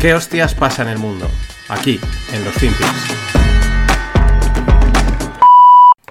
¿Qué 0.00 0.14
hostias 0.14 0.54
pasa 0.54 0.82
en 0.82 0.88
el 0.88 0.98
mundo? 0.98 1.28
Aquí, 1.68 2.00
en 2.32 2.44
los 2.44 2.54
Finpics. 2.54 3.14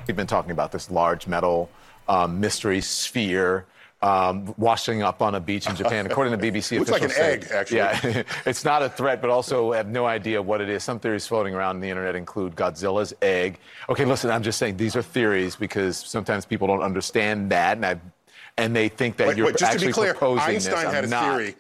We've 0.08 0.16
been 0.16 0.28
talking 0.28 0.52
about 0.52 0.72
this 0.72 0.92
large 0.92 1.28
metal 1.28 1.70
um, 2.08 2.40
mystery 2.40 2.82
sphere 2.82 3.66
um, 4.02 4.54
washing 4.58 5.02
up 5.02 5.22
on 5.22 5.36
a 5.36 5.40
beach 5.40 5.68
in 5.68 5.76
Japan. 5.76 6.06
According 6.06 6.38
to 6.38 6.52
BBC 6.52 6.78
Looks 6.80 6.92
like 6.92 7.02
an 7.02 7.10
say- 7.10 7.34
egg, 7.34 7.48
actually. 7.52 7.78
Yeah, 7.78 8.24
it's 8.46 8.64
not 8.64 8.84
a 8.84 8.90
threat, 8.90 9.22
but 9.22 9.30
also 9.32 9.72
have 9.72 9.88
no 9.88 10.06
idea 10.06 10.40
what 10.42 10.62
it 10.62 10.70
is. 10.70 10.84
Some 10.84 11.00
theories 11.00 11.26
floating 11.26 11.56
around 11.56 11.78
on 11.78 11.82
the 11.82 11.90
internet 11.90 12.16
include 12.16 12.56
Godzilla's 12.56 13.14
egg. 13.24 13.58
Okay, 13.90 14.06
listen, 14.06 14.30
I'm 14.30 14.44
just 14.44 14.60
saying 14.60 14.78
these 14.78 14.96
are 14.96 15.02
theories 15.02 15.56
because 15.56 15.98
sometimes 15.98 16.46
people 16.46 16.68
don't 16.68 16.84
understand 16.84 17.52
that, 17.52 17.78
and 17.78 17.86
I, 17.86 18.00
and 18.58 18.76
they 18.76 18.88
think 18.88 19.18
that 19.18 19.30
Wait, 19.30 19.38
you're 19.38 19.48
wait, 19.48 19.58
just 19.58 19.66
to 19.72 19.74
actually 19.74 19.88
be 19.88 19.94
clear, 19.94 20.14
proposing 20.14 20.56
Einstein 20.56 20.76
this. 20.76 20.94
had 20.94 20.96
I'm 20.96 21.04
a 21.06 21.08
not. 21.08 21.38
theory. 21.38 21.56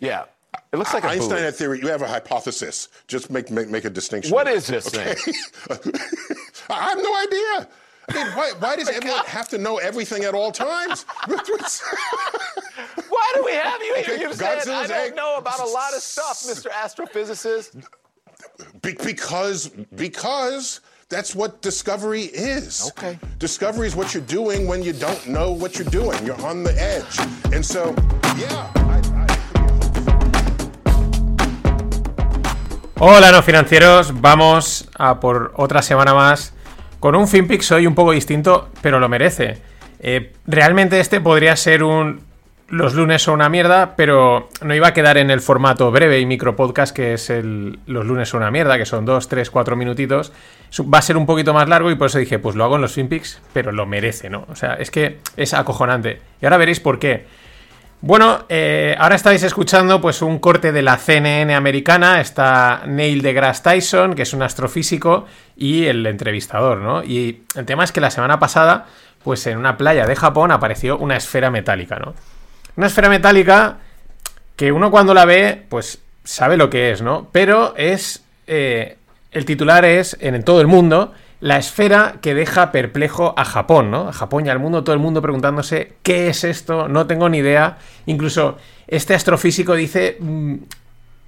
Yeah, 0.00 0.24
it 0.72 0.76
looks 0.76 0.92
like 0.92 1.04
a 1.04 1.08
Einstein 1.08 1.38
had 1.38 1.54
theory. 1.54 1.80
You 1.80 1.88
have 1.88 2.02
a 2.02 2.08
hypothesis. 2.08 2.88
Just 3.06 3.30
make 3.30 3.50
make, 3.50 3.68
make 3.68 3.84
a 3.84 3.90
distinction. 3.90 4.32
What 4.32 4.48
is 4.48 4.66
this 4.66 4.88
thing? 4.88 5.16
I 6.70 6.82
have 6.82 6.98
no 6.98 7.16
idea. 7.16 7.68
I 8.08 8.14
mean, 8.14 8.26
why, 8.36 8.52
why 8.58 8.76
does 8.76 8.88
everyone 8.88 9.24
have 9.24 9.48
to 9.50 9.58
know 9.58 9.78
everything 9.78 10.24
at 10.24 10.34
all 10.34 10.52
times? 10.52 11.06
Why 13.08 13.32
do 13.34 13.44
we 13.44 13.52
have 13.52 13.80
you 13.80 13.94
here? 13.94 14.04
Okay, 14.14 14.20
You've 14.20 14.34
said 14.34 14.68
I 14.68 14.86
don't 14.86 14.90
egg- 14.90 15.16
know 15.16 15.36
about 15.36 15.60
a 15.60 15.64
lot 15.64 15.94
of 15.94 16.00
stuff, 16.00 16.42
Mr. 16.42 16.70
Astrophysicist. 16.70 17.82
Be- 18.82 18.94
because 19.04 19.68
because 19.94 20.80
that's 21.08 21.34
what 21.34 21.62
discovery 21.62 22.24
is. 22.24 22.90
Okay. 22.98 23.18
Discovery 23.38 23.86
is 23.86 23.96
what 23.96 24.12
you're 24.12 24.24
doing 24.24 24.66
when 24.66 24.82
you 24.82 24.92
don't 24.92 25.26
know 25.28 25.52
what 25.52 25.78
you're 25.78 25.88
doing. 25.88 26.24
You're 26.26 26.40
on 26.44 26.62
the 26.62 26.74
edge, 26.80 27.18
and 27.54 27.64
so 27.64 27.94
yeah. 28.36 28.83
Hola, 33.06 33.30
no 33.32 33.42
financieros. 33.42 34.18
Vamos 34.22 34.88
a 34.96 35.20
por 35.20 35.52
otra 35.56 35.82
semana 35.82 36.14
más 36.14 36.54
con 37.00 37.14
un 37.14 37.28
FinPix 37.28 37.70
hoy 37.72 37.86
un 37.86 37.94
poco 37.94 38.12
distinto, 38.12 38.70
pero 38.80 38.98
lo 38.98 39.10
merece. 39.10 39.58
Eh, 40.00 40.32
realmente 40.46 40.98
este 40.98 41.20
podría 41.20 41.54
ser 41.54 41.82
un 41.82 42.22
los 42.68 42.94
lunes 42.94 43.20
son 43.20 43.34
una 43.34 43.50
mierda, 43.50 43.94
pero 43.94 44.48
no 44.62 44.74
iba 44.74 44.88
a 44.88 44.94
quedar 44.94 45.18
en 45.18 45.30
el 45.30 45.42
formato 45.42 45.90
breve 45.90 46.18
y 46.18 46.24
micro 46.24 46.56
podcast 46.56 46.96
que 46.96 47.12
es 47.12 47.28
el 47.28 47.78
los 47.84 48.06
lunes 48.06 48.30
son 48.30 48.40
una 48.40 48.50
mierda, 48.50 48.78
que 48.78 48.86
son 48.86 49.04
2, 49.04 49.28
3, 49.28 49.50
4 49.50 49.76
minutitos. 49.76 50.32
Va 50.80 50.96
a 50.96 51.02
ser 51.02 51.18
un 51.18 51.26
poquito 51.26 51.52
más 51.52 51.68
largo 51.68 51.90
y 51.90 51.96
por 51.96 52.06
eso 52.06 52.18
dije, 52.18 52.38
pues 52.38 52.56
lo 52.56 52.64
hago 52.64 52.76
en 52.76 52.80
los 52.80 52.94
FinPix, 52.94 53.42
pero 53.52 53.70
lo 53.70 53.84
merece, 53.84 54.30
¿no? 54.30 54.46
O 54.48 54.56
sea, 54.56 54.76
es 54.76 54.90
que 54.90 55.18
es 55.36 55.52
acojonante. 55.52 56.22
Y 56.40 56.46
ahora 56.46 56.56
veréis 56.56 56.80
por 56.80 56.98
qué. 56.98 57.26
Bueno, 58.06 58.44
eh, 58.50 58.94
ahora 58.98 59.14
estáis 59.14 59.42
escuchando 59.44 59.98
pues 59.98 60.20
un 60.20 60.38
corte 60.38 60.72
de 60.72 60.82
la 60.82 60.98
CNN 60.98 61.54
americana, 61.54 62.20
está 62.20 62.82
Neil 62.86 63.22
deGrasse 63.22 63.62
Tyson, 63.62 64.14
que 64.14 64.24
es 64.24 64.34
un 64.34 64.42
astrofísico, 64.42 65.24
y 65.56 65.86
el 65.86 66.04
entrevistador, 66.04 66.82
¿no? 66.82 67.02
Y 67.02 67.44
el 67.54 67.64
tema 67.64 67.82
es 67.82 67.92
que 67.92 68.02
la 68.02 68.10
semana 68.10 68.38
pasada, 68.38 68.88
pues 69.22 69.46
en 69.46 69.56
una 69.56 69.78
playa 69.78 70.04
de 70.04 70.16
Japón 70.16 70.52
apareció 70.52 70.98
una 70.98 71.16
esfera 71.16 71.50
metálica, 71.50 71.96
¿no? 71.96 72.12
Una 72.76 72.88
esfera 72.88 73.08
metálica 73.08 73.78
que 74.54 74.70
uno 74.70 74.90
cuando 74.90 75.14
la 75.14 75.24
ve, 75.24 75.64
pues 75.70 75.98
sabe 76.24 76.58
lo 76.58 76.68
que 76.68 76.90
es, 76.90 77.00
¿no? 77.00 77.28
Pero 77.32 77.72
es... 77.74 78.22
eh, 78.46 78.98
el 79.32 79.46
titular 79.46 79.86
es, 79.86 80.14
en 80.20 80.42
todo 80.44 80.60
el 80.60 80.66
mundo, 80.66 81.14
la 81.44 81.58
esfera 81.58 82.14
que 82.22 82.32
deja 82.32 82.72
perplejo 82.72 83.34
a 83.36 83.44
Japón, 83.44 83.90
¿no? 83.90 84.08
A 84.08 84.14
Japón 84.14 84.46
y 84.46 84.48
al 84.48 84.58
mundo, 84.58 84.82
todo 84.82 84.94
el 84.94 84.98
mundo 84.98 85.20
preguntándose, 85.20 85.92
¿qué 86.02 86.28
es 86.28 86.42
esto? 86.42 86.88
No 86.88 87.06
tengo 87.06 87.28
ni 87.28 87.36
idea. 87.36 87.76
Incluso 88.06 88.56
este 88.86 89.14
astrofísico 89.14 89.74
dice, 89.74 90.16
"Mm, 90.20 90.54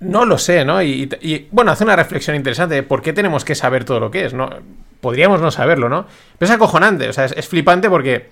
no 0.01 0.25
lo 0.25 0.39
sé, 0.39 0.65
¿no? 0.65 0.83
Y, 0.83 1.49
bueno, 1.51 1.71
hace 1.71 1.85
una 1.85 1.97
reflexión 1.97 2.35
interesante 2.35 2.77
de 2.77 2.83
por 2.83 3.03
qué 3.03 3.13
tenemos 3.13 3.45
que 3.45 3.55
saber 3.55 3.85
todo 3.85 4.01
lo 4.01 4.11
que 4.11 4.25
es, 4.25 4.33
¿no? 4.33 4.49
Podríamos 5.03 5.43
no 5.43 5.51
saberlo, 5.51 5.91
¿no? 5.91 6.07
Pero 6.39 6.49
es 6.51 6.57
acojonante, 6.57 7.11
o 7.11 7.13
sea, 7.13 7.27
es 7.27 7.47
flipante 7.47 7.91
porque 7.91 8.31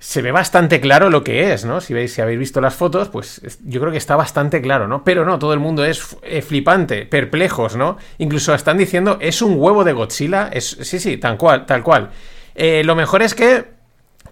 se 0.00 0.22
ve 0.22 0.30
bastante 0.30 0.80
claro 0.80 1.10
lo 1.10 1.24
que 1.24 1.52
es, 1.52 1.64
¿no? 1.64 1.80
Si 1.80 1.92
veis, 1.92 2.12
si 2.12 2.20
habéis 2.20 2.38
visto 2.38 2.60
las 2.60 2.74
fotos, 2.74 3.08
pues 3.08 3.40
es- 3.42 3.58
yo 3.64 3.80
creo 3.80 3.90
que 3.90 3.98
está 3.98 4.14
bastante 4.16 4.60
claro, 4.62 4.86
¿no? 4.86 5.02
Pero 5.02 5.24
no, 5.24 5.38
todo 5.38 5.52
el 5.52 5.58
mundo 5.58 5.84
es 5.84 6.16
eh, 6.22 6.40
flipante, 6.42 7.04
perplejos, 7.06 7.76
¿no? 7.76 7.96
Incluso 8.18 8.54
están 8.54 8.78
diciendo, 8.78 9.18
es 9.20 9.42
un 9.42 9.54
huevo 9.58 9.82
de 9.84 9.92
Godzilla, 9.92 10.50
es, 10.52 10.78
sí, 10.82 11.00
sí, 11.00 11.16
tal 11.16 11.36
cual, 11.36 11.66
tal 11.66 11.82
cual. 11.82 12.10
Eh, 12.54 12.82
lo 12.84 12.94
mejor 12.94 13.22
es 13.22 13.34
que, 13.34 13.64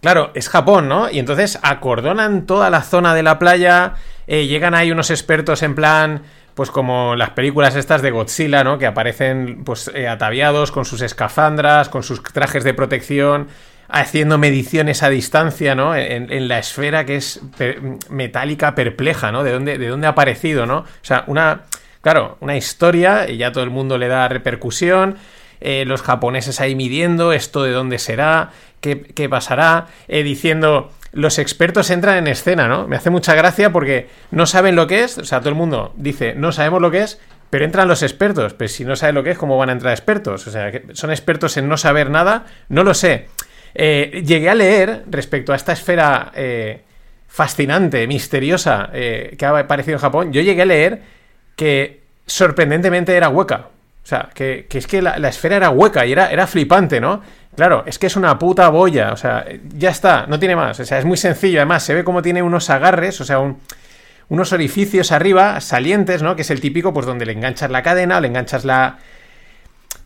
claro, 0.00 0.30
es 0.34 0.48
Japón, 0.48 0.88
¿no? 0.88 1.10
Y 1.10 1.18
entonces 1.18 1.58
acordonan 1.62 2.46
toda 2.46 2.70
la 2.70 2.82
zona 2.82 3.14
de 3.14 3.22
la 3.24 3.38
playa, 3.40 3.94
eh, 4.28 4.46
llegan 4.46 4.74
ahí 4.74 4.90
unos 4.92 5.10
expertos 5.10 5.62
en 5.62 5.74
plan... 5.74 6.22
Pues 6.56 6.70
como 6.70 7.16
las 7.16 7.28
películas 7.32 7.76
estas 7.76 8.00
de 8.00 8.10
Godzilla, 8.10 8.64
¿no? 8.64 8.78
Que 8.78 8.86
aparecen 8.86 9.62
pues 9.62 9.90
ataviados 10.08 10.72
con 10.72 10.86
sus 10.86 11.02
escafandras, 11.02 11.90
con 11.90 12.02
sus 12.02 12.22
trajes 12.22 12.64
de 12.64 12.72
protección, 12.72 13.48
haciendo 13.88 14.38
mediciones 14.38 15.02
a 15.02 15.10
distancia, 15.10 15.74
¿no? 15.74 15.94
En, 15.94 16.48
la 16.48 16.58
esfera 16.58 17.04
que 17.04 17.16
es 17.16 17.40
metálica 18.10 18.74
perpleja, 18.74 19.32
¿no? 19.32 19.44
De 19.44 19.52
dónde, 19.52 19.78
de 19.78 19.88
dónde 19.88 20.06
ha 20.06 20.10
aparecido, 20.10 20.66
¿no? 20.66 20.78
O 20.78 20.86
sea, 21.02 21.24
una, 21.26 21.62
claro, 22.00 22.36
una 22.40 22.56
historia 22.56 23.28
y 23.28 23.36
ya 23.36 23.52
todo 23.52 23.64
el 23.64 23.70
mundo 23.70 23.98
le 23.98 24.08
da 24.08 24.28
repercusión. 24.28 25.16
eh, 25.60 25.84
los 25.86 26.02
japoneses 26.02 26.60
ahí 26.60 26.74
midiendo 26.74 27.32
esto 27.32 27.62
de 27.62 27.72
dónde 27.72 27.98
será, 27.98 28.50
qué, 28.82 29.00
qué 29.00 29.28
pasará, 29.28 29.86
eh, 30.06 30.22
diciendo 30.22 30.92
los 31.12 31.38
expertos 31.38 31.88
entran 31.88 32.18
en 32.18 32.26
escena, 32.26 32.68
¿no? 32.68 32.86
Me 32.86 32.96
hace 32.96 33.08
mucha 33.08 33.34
gracia 33.34 33.72
porque 33.72 34.08
no 34.30 34.44
saben 34.44 34.76
lo 34.76 34.86
que 34.86 35.02
es, 35.02 35.16
o 35.16 35.24
sea, 35.24 35.40
todo 35.40 35.48
el 35.48 35.54
mundo 35.54 35.94
dice, 35.96 36.34
no 36.34 36.52
sabemos 36.52 36.82
lo 36.82 36.90
que 36.90 37.00
es, 37.00 37.18
pero 37.48 37.64
entran 37.64 37.88
los 37.88 38.02
expertos, 38.02 38.52
pero 38.52 38.68
si 38.68 38.84
no 38.84 38.96
saben 38.96 39.14
lo 39.14 39.22
que 39.22 39.30
es, 39.30 39.38
¿cómo 39.38 39.56
van 39.56 39.70
a 39.70 39.72
entrar 39.72 39.92
expertos? 39.92 40.46
O 40.46 40.50
sea, 40.50 40.70
son 40.92 41.10
expertos 41.10 41.56
en 41.56 41.68
no 41.68 41.78
saber 41.78 42.10
nada, 42.10 42.44
no 42.68 42.84
lo 42.84 42.92
sé. 42.92 43.28
Eh, 43.78 44.22
llegué 44.24 44.48
a 44.48 44.54
leer 44.54 45.04
respecto 45.10 45.52
a 45.52 45.56
esta 45.56 45.72
esfera 45.72 46.32
eh, 46.34 46.80
fascinante, 47.28 48.06
misteriosa 48.06 48.88
eh, 48.94 49.34
que 49.38 49.44
ha 49.44 49.58
aparecido 49.58 49.96
en 49.96 50.00
Japón, 50.00 50.32
yo 50.32 50.40
llegué 50.40 50.62
a 50.62 50.66
leer 50.66 51.02
que 51.56 52.00
sorprendentemente 52.26 53.14
era 53.14 53.28
hueca. 53.28 53.68
O 54.02 54.08
sea, 54.08 54.30
que, 54.32 54.66
es 54.70 54.86
que 54.86 55.02
la, 55.02 55.18
la 55.18 55.28
esfera 55.28 55.56
era 55.56 55.70
hueca 55.70 56.06
y 56.06 56.12
era, 56.12 56.30
era 56.30 56.46
flipante, 56.46 57.00
¿no? 57.00 57.20
Claro, 57.56 57.82
es 57.86 57.98
que 57.98 58.06
es 58.06 58.16
una 58.16 58.38
puta 58.38 58.68
boya, 58.68 59.12
o 59.12 59.16
sea, 59.16 59.44
ya 59.76 59.90
está, 59.90 60.26
no 60.28 60.38
tiene 60.38 60.54
más. 60.56 60.78
O 60.78 60.84
sea, 60.84 60.98
es 60.98 61.04
muy 61.04 61.16
sencillo, 61.16 61.58
además, 61.58 61.82
se 61.82 61.92
ve 61.94 62.04
como 62.04 62.22
tiene 62.22 62.42
unos 62.42 62.70
agarres, 62.70 63.20
o 63.20 63.24
sea, 63.24 63.40
un- 63.40 63.58
unos 64.28 64.52
orificios 64.52 65.12
arriba, 65.12 65.60
salientes, 65.60 66.22
¿no? 66.22 66.34
Que 66.36 66.42
es 66.42 66.50
el 66.50 66.60
típico, 66.60 66.92
pues 66.94 67.04
donde 67.04 67.26
le 67.26 67.32
enganchas 67.32 67.70
la 67.70 67.82
cadena 67.82 68.18
o 68.18 68.20
le 68.20 68.28
enganchas 68.28 68.64
la, 68.64 68.98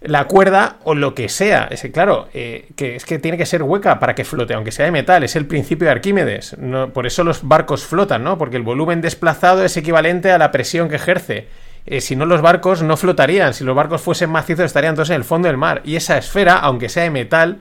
la 0.01 0.25
cuerda 0.25 0.79
o 0.85 0.95
lo 0.95 1.15
que 1.15 1.29
sea. 1.29 1.69
Es 1.71 1.87
claro, 1.93 2.29
eh, 2.33 2.69
que 2.77 2.97
es 2.97 3.05
que 3.05 3.19
tiene 3.19 3.37
que 3.37 3.47
ser 3.47 3.63
hueca 3.63 3.99
para 3.99 4.15
que 4.15 4.25
flote, 4.25 4.55
aunque 4.55 4.73
sea 4.73 4.87
de 4.87 4.93
metal. 4.93 5.23
Es 5.25 5.37
el 5.37 5.47
principio 5.47 5.87
de 5.87 5.93
Arquímedes. 5.93 6.57
No, 6.59 6.91
por 6.91 7.07
eso 7.07 7.23
los 7.23 7.47
barcos 7.47 7.85
flotan, 7.85 8.25
¿no? 8.25 8.39
Porque 8.39 8.57
el 8.57 8.63
volumen 8.63 9.01
desplazado 9.01 9.65
es 9.65 9.77
equivalente 9.77 10.33
a 10.33 10.39
la 10.39 10.51
presión 10.51 10.89
que 10.89 10.97
ejerce. 10.97 11.49
Eh, 11.87 12.01
si 12.01 12.17
no, 12.17 12.25
los 12.25 12.41
barcos 12.41 12.83
no 12.83 12.97
flotarían. 12.97 13.53
Si 13.53 13.65
los 13.65 13.77
barcos 13.77 14.01
fuesen 14.01 14.31
macizos, 14.31 14.65
estarían 14.67 14.95
todos 14.95 15.11
en 15.11 15.17
el 15.17 15.25
fondo 15.25 15.49
del 15.49 15.59
mar. 15.59 15.83
Y 15.85 15.97
esa 15.97 16.17
esfera, 16.17 16.57
aunque 16.57 16.89
sea 16.89 17.03
de 17.03 17.11
metal, 17.11 17.59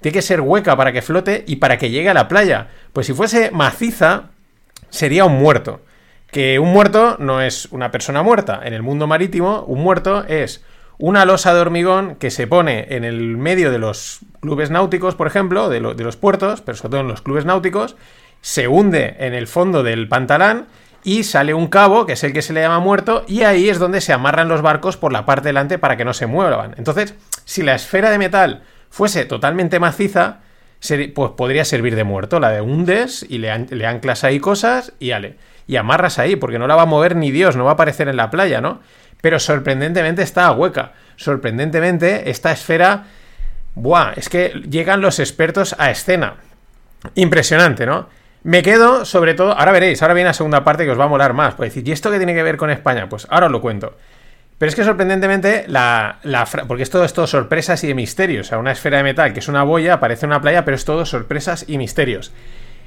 tiene 0.00 0.14
que 0.14 0.22
ser 0.22 0.40
hueca 0.42 0.76
para 0.76 0.92
que 0.92 1.02
flote 1.02 1.44
y 1.46 1.56
para 1.56 1.78
que 1.78 1.90
llegue 1.90 2.10
a 2.10 2.14
la 2.14 2.28
playa. 2.28 2.68
Pues 2.92 3.06
si 3.06 3.14
fuese 3.14 3.50
maciza, 3.50 4.30
sería 4.90 5.24
un 5.24 5.38
muerto. 5.38 5.80
Que 6.30 6.58
un 6.58 6.70
muerto 6.70 7.16
no 7.18 7.40
es 7.40 7.66
una 7.70 7.90
persona 7.90 8.22
muerta. 8.22 8.60
En 8.62 8.74
el 8.74 8.82
mundo 8.82 9.06
marítimo, 9.06 9.62
un 9.62 9.80
muerto 9.80 10.24
es 10.26 10.62
una 10.98 11.24
losa 11.24 11.54
de 11.54 11.60
hormigón 11.60 12.16
que 12.16 12.30
se 12.30 12.46
pone 12.46 12.86
en 12.90 13.04
el 13.04 13.36
medio 13.36 13.70
de 13.70 13.78
los 13.78 14.20
clubes 14.40 14.70
náuticos, 14.70 15.14
por 15.14 15.26
ejemplo, 15.26 15.68
de, 15.68 15.80
lo- 15.80 15.94
de 15.94 16.04
los 16.04 16.16
puertos, 16.16 16.60
pero 16.60 16.76
sobre 16.76 16.90
todo 16.90 17.00
en 17.02 17.08
los 17.08 17.22
clubes 17.22 17.44
náuticos, 17.44 17.96
se 18.40 18.68
hunde 18.68 19.16
en 19.18 19.34
el 19.34 19.46
fondo 19.46 19.82
del 19.82 20.08
pantalán 20.08 20.66
y 21.04 21.22
sale 21.22 21.54
un 21.54 21.68
cabo, 21.68 22.04
que 22.06 22.14
es 22.14 22.24
el 22.24 22.32
que 22.32 22.42
se 22.42 22.52
le 22.52 22.60
llama 22.60 22.80
muerto, 22.80 23.24
y 23.28 23.42
ahí 23.42 23.68
es 23.68 23.78
donde 23.78 24.00
se 24.00 24.12
amarran 24.12 24.48
los 24.48 24.62
barcos 24.62 24.96
por 24.96 25.12
la 25.12 25.24
parte 25.24 25.48
delante 25.48 25.78
para 25.78 25.96
que 25.96 26.04
no 26.04 26.12
se 26.12 26.26
muevan. 26.26 26.74
Entonces, 26.76 27.14
si 27.44 27.62
la 27.62 27.74
esfera 27.76 28.10
de 28.10 28.18
metal 28.18 28.62
fuese 28.90 29.24
totalmente 29.24 29.78
maciza, 29.78 30.40
pues 31.14 31.30
podría 31.36 31.64
servir 31.64 31.94
de 31.96 32.04
muerto. 32.04 32.40
La 32.40 32.50
de 32.50 32.60
hundes 32.60 33.24
y 33.28 33.38
le, 33.38 33.56
le 33.70 33.86
anclas 33.86 34.24
ahí 34.24 34.40
cosas 34.40 34.92
y 34.98 35.12
ale. 35.12 35.36
Y 35.66 35.76
amarras 35.76 36.18
ahí, 36.18 36.36
porque 36.36 36.58
no 36.58 36.66
la 36.66 36.76
va 36.76 36.82
a 36.82 36.86
mover 36.86 37.14
ni 37.16 37.30
Dios, 37.30 37.56
no 37.56 37.64
va 37.64 37.70
a 37.70 37.74
aparecer 37.74 38.08
en 38.08 38.16
la 38.16 38.30
playa, 38.30 38.60
¿no? 38.60 38.80
Pero 39.20 39.38
sorprendentemente 39.38 40.22
está 40.22 40.50
hueca. 40.52 40.92
Sorprendentemente, 41.16 42.30
esta 42.30 42.52
esfera. 42.52 43.04
Buah, 43.74 44.12
es 44.16 44.28
que 44.28 44.50
llegan 44.68 45.00
los 45.00 45.18
expertos 45.18 45.74
a 45.78 45.90
escena. 45.90 46.36
Impresionante, 47.14 47.86
¿no? 47.86 48.08
Me 48.44 48.62
quedo, 48.62 49.04
sobre 49.04 49.34
todo, 49.34 49.52
ahora 49.52 49.72
veréis, 49.72 50.00
ahora 50.00 50.14
viene 50.14 50.28
la 50.28 50.34
segunda 50.34 50.64
parte 50.64 50.84
que 50.84 50.90
os 50.90 50.98
va 50.98 51.04
a 51.04 51.08
molar 51.08 51.32
más. 51.32 51.54
Pues 51.54 51.70
decir, 51.70 51.86
¿y 51.88 51.92
esto 51.92 52.10
qué 52.10 52.18
tiene 52.18 52.34
que 52.34 52.42
ver 52.42 52.56
con 52.56 52.70
España? 52.70 53.08
Pues 53.08 53.26
ahora 53.30 53.46
os 53.46 53.52
lo 53.52 53.60
cuento. 53.60 53.96
Pero 54.58 54.68
es 54.68 54.74
que 54.74 54.84
sorprendentemente, 54.84 55.64
la, 55.68 56.18
la 56.24 56.44
porque 56.66 56.82
esto 56.82 57.04
es 57.04 57.12
todo 57.12 57.26
sorpresas 57.26 57.82
y 57.84 57.88
de 57.88 57.94
misterios. 57.94 58.46
O 58.46 58.48
sea, 58.48 58.58
una 58.58 58.72
esfera 58.72 58.98
de 58.98 59.04
metal 59.04 59.32
que 59.32 59.38
es 59.38 59.48
una 59.48 59.62
boya, 59.62 59.94
aparece 59.94 60.26
en 60.26 60.30
una 60.30 60.40
playa, 60.40 60.64
pero 60.64 60.76
es 60.76 60.84
todo 60.84 61.06
sorpresas 61.06 61.64
y 61.68 61.78
misterios. 61.78 62.32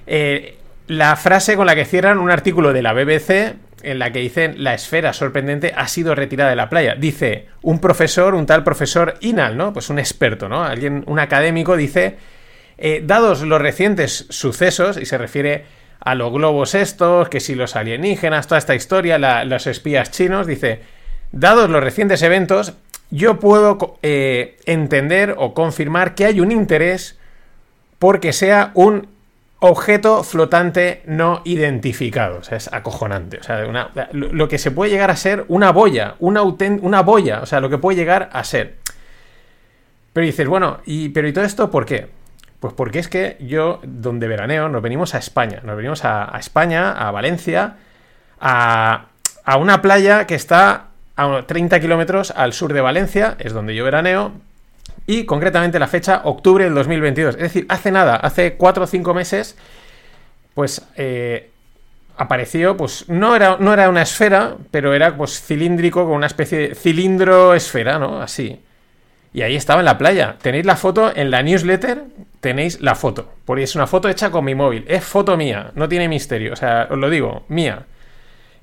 Eh, 0.07 0.57
la 0.87 1.15
frase 1.15 1.55
con 1.55 1.65
la 1.65 1.75
que 1.75 1.85
cierran 1.85 2.19
un 2.19 2.31
artículo 2.31 2.73
de 2.73 2.81
la 2.81 2.93
BBC 2.93 3.55
en 3.83 3.99
la 3.99 4.11
que 4.11 4.19
dicen 4.19 4.63
la 4.63 4.73
esfera 4.73 5.13
sorprendente 5.13 5.73
ha 5.75 5.87
sido 5.87 6.15
retirada 6.15 6.49
de 6.49 6.55
la 6.55 6.69
playa. 6.69 6.95
Dice 6.95 7.47
un 7.61 7.79
profesor, 7.79 8.35
un 8.35 8.45
tal 8.45 8.63
profesor 8.63 9.15
Inal, 9.21 9.57
¿no? 9.57 9.73
Pues 9.73 9.89
un 9.89 9.99
experto, 9.99 10.49
¿no? 10.49 10.63
Alguien, 10.63 11.03
un 11.07 11.19
académico 11.19 11.75
dice, 11.75 12.17
eh, 12.77 13.01
dados 13.05 13.41
los 13.41 13.61
recientes 13.61 14.25
sucesos, 14.29 14.97
y 14.97 15.05
se 15.05 15.17
refiere 15.17 15.65
a 15.99 16.15
los 16.15 16.31
globos 16.31 16.75
estos, 16.75 17.29
que 17.29 17.39
si 17.39 17.55
los 17.55 17.75
alienígenas, 17.75 18.47
toda 18.47 18.57
esta 18.57 18.75
historia, 18.75 19.45
los 19.45 19.67
espías 19.67 20.11
chinos, 20.11 20.47
dice, 20.47 20.81
dados 21.31 21.69
los 21.69 21.83
recientes 21.83 22.21
eventos, 22.23 22.73
yo 23.11 23.39
puedo 23.39 23.99
eh, 24.01 24.57
entender 24.65 25.35
o 25.37 25.53
confirmar 25.53 26.15
que 26.15 26.25
hay 26.25 26.39
un 26.39 26.51
interés 26.51 27.19
porque 27.99 28.33
sea 28.33 28.71
un 28.73 29.07
objeto 29.61 30.23
flotante 30.23 31.03
no 31.05 31.41
identificado. 31.45 32.39
O 32.39 32.43
sea, 32.43 32.57
es 32.57 32.71
acojonante. 32.73 33.37
O 33.37 33.43
sea, 33.43 33.63
lo, 34.11 34.47
que 34.47 34.57
se 34.57 34.71
puede 34.71 34.91
llegar 34.91 35.11
a 35.11 35.15
ser 35.15 35.45
una 35.47 35.71
boya, 35.71 36.15
una, 36.19 36.41
una 36.41 37.01
boya, 37.01 37.41
o 37.41 37.45
sea, 37.45 37.59
lo 37.59 37.69
que 37.69 37.77
puede 37.77 37.97
llegar 37.97 38.29
a 38.33 38.43
ser. 38.43 38.77
Pero 40.13 40.25
dices, 40.25 40.47
bueno, 40.47 40.79
y, 40.85 41.09
pero 41.09 41.27
¿y 41.27 41.33
todo 41.33 41.45
esto 41.45 41.69
por 41.69 41.85
qué? 41.85 42.09
Pues 42.59 42.73
porque 42.73 42.99
es 42.99 43.07
que 43.07 43.37
yo, 43.39 43.79
donde 43.83 44.27
veraneo, 44.27 44.67
nos 44.67 44.81
venimos 44.81 45.13
a 45.13 45.19
España. 45.19 45.61
Nos 45.63 45.77
venimos 45.77 46.03
a, 46.05 46.35
España, 46.39 46.91
a 46.91 47.11
Valencia, 47.11 47.75
a, 48.39 49.05
a, 49.45 49.57
una 49.57 49.81
playa 49.83 50.25
que 50.25 50.35
está 50.35 50.87
a 51.15 51.43
30 51.45 51.79
kilómetros 51.79 52.31
al 52.31 52.53
sur 52.53 52.73
de 52.73 52.81
Valencia, 52.81 53.35
es 53.37 53.53
donde 53.53 53.75
yo 53.75 53.83
veraneo, 53.83 54.33
y 55.11 55.25
concretamente 55.25 55.77
la 55.77 55.89
fecha 55.89 56.21
octubre 56.23 56.63
del 56.63 56.73
2022. 56.73 57.35
Es 57.35 57.41
decir, 57.41 57.65
hace 57.67 57.91
nada, 57.91 58.15
hace 58.15 58.53
4 58.53 58.85
o 58.85 58.87
5 58.87 59.13
meses, 59.13 59.57
pues 60.53 60.87
eh, 60.95 61.49
apareció, 62.15 62.77
pues 62.77 63.09
no 63.09 63.35
era, 63.35 63.57
no 63.59 63.73
era 63.73 63.89
una 63.89 64.03
esfera, 64.03 64.55
pero 64.71 64.93
era 64.93 65.17
pues 65.17 65.41
cilíndrico 65.41 66.05
con 66.05 66.13
una 66.13 66.27
especie 66.27 66.69
de 66.69 66.75
cilindro 66.75 67.53
esfera, 67.53 67.99
¿no? 67.99 68.21
Así. 68.21 68.61
Y 69.33 69.41
ahí 69.41 69.57
estaba 69.57 69.81
en 69.81 69.85
la 69.85 69.97
playa. 69.97 70.37
Tenéis 70.41 70.65
la 70.65 70.77
foto 70.77 71.11
en 71.13 71.29
la 71.29 71.43
newsletter, 71.43 72.03
tenéis 72.39 72.79
la 72.79 72.95
foto. 72.95 73.33
Porque 73.43 73.63
es 73.63 73.75
una 73.75 73.87
foto 73.87 74.07
hecha 74.07 74.31
con 74.31 74.45
mi 74.45 74.55
móvil. 74.55 74.85
Es 74.87 75.03
foto 75.03 75.35
mía, 75.35 75.71
no 75.75 75.89
tiene 75.89 76.07
misterio. 76.07 76.53
O 76.53 76.55
sea, 76.55 76.87
os 76.89 76.97
lo 76.97 77.09
digo, 77.09 77.43
mía. 77.49 77.83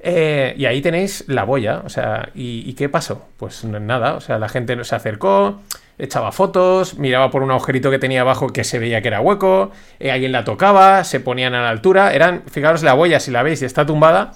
Eh, 0.00 0.54
y 0.56 0.64
ahí 0.64 0.80
tenéis 0.80 1.24
la 1.26 1.44
boya. 1.44 1.82
O 1.84 1.90
sea, 1.90 2.30
¿y, 2.34 2.64
¿y, 2.66 2.72
qué 2.72 2.88
pasó? 2.88 3.26
Pues 3.36 3.64
nada, 3.64 4.14
o 4.14 4.22
sea, 4.22 4.38
la 4.38 4.48
gente 4.48 4.82
se 4.82 4.94
acercó, 4.94 5.60
echaba 5.98 6.32
fotos, 6.32 6.98
miraba 6.98 7.30
por 7.30 7.42
un 7.42 7.50
agujerito 7.50 7.90
que 7.90 7.98
tenía 7.98 8.20
abajo 8.20 8.48
que 8.48 8.64
se 8.64 8.78
veía 8.78 9.02
que 9.02 9.08
era 9.08 9.20
hueco, 9.20 9.72
eh, 9.98 10.10
alguien 10.10 10.32
la 10.32 10.44
tocaba, 10.44 11.04
se 11.04 11.20
ponían 11.20 11.54
a 11.54 11.62
la 11.62 11.70
altura, 11.70 12.12
eran, 12.12 12.42
fijaros 12.50 12.82
la 12.82 12.94
boya, 12.94 13.20
si 13.20 13.30
la 13.30 13.42
veis 13.42 13.62
y 13.62 13.64
está 13.64 13.84
tumbada, 13.84 14.32